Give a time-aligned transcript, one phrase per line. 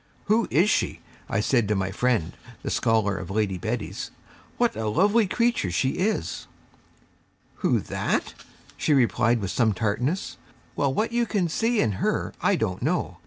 [0.23, 0.99] 'Who is she?'
[1.29, 4.09] I said to my friend, the scholar of Lady Betty's;
[4.57, 6.47] 'what a lovely creature she is!'
[7.57, 8.33] 'Who, that?'
[8.77, 10.37] she replied with some tartness.
[10.75, 13.17] 'Well, what you can see in her, I don't know.